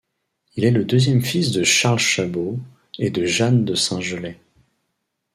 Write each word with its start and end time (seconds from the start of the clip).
Il 0.55 0.65
est 0.65 0.71
le 0.71 0.83
deuxième 0.83 1.21
fils 1.21 1.51
de 1.51 1.63
Charles 1.63 1.99
Chabot 1.99 2.57
et 2.97 3.11
de 3.11 3.23
Jeanne 3.25 3.65
de 3.65 3.75
Saint-Gelais. 3.75 4.39